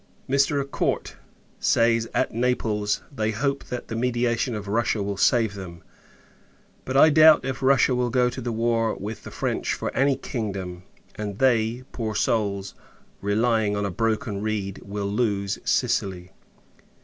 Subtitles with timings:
[0.27, 0.59] Mr.
[0.59, 1.15] Acourt
[1.59, 5.83] says, at Naples, they hope that the mediation of Russia will save them:
[6.85, 10.81] but, I doubt, if Russia will go to war with the French for any kingdom;
[11.13, 12.73] and they, poor souls!
[13.21, 16.31] relying on a broken reed, will lose Sicily.